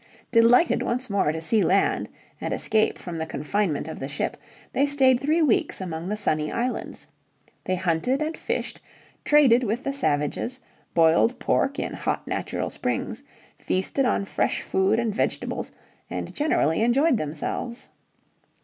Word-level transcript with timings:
Delighted 0.31 0.81
once 0.81 1.11
more 1.11 1.31
to 1.31 1.43
see 1.43 1.61
land 1.63 2.09
and 2.41 2.55
escape 2.55 2.97
from 2.97 3.19
the 3.19 3.25
confinement 3.27 3.87
of 3.87 3.99
the 3.99 4.07
ship, 4.07 4.35
they 4.73 4.87
stayed 4.87 5.19
three 5.19 5.43
weeks 5.43 5.79
among 5.79 6.09
the 6.09 6.17
sunny 6.17 6.51
islands. 6.51 7.05
They 7.65 7.75
hunted 7.75 8.19
and 8.19 8.35
fished, 8.35 8.81
traded 9.25 9.63
with 9.63 9.83
the 9.83 9.93
savages, 9.93 10.59
boiled 10.95 11.37
pork 11.37 11.77
in 11.77 11.93
hot 11.93 12.25
natural 12.27 12.71
springs, 12.71 13.21
feasted 13.59 14.05
on 14.05 14.25
fresh 14.25 14.63
food 14.63 14.97
and 14.97 15.13
vegetables, 15.13 15.71
and 16.09 16.33
generally 16.33 16.81
enjoyed 16.81 17.17
themselves. 17.17 17.89